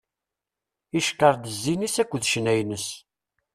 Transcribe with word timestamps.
Icekkeṛ-d 0.97 1.45
zzin-is 1.55 1.95
akked 2.03 2.23
ccna-ines. 2.27 2.87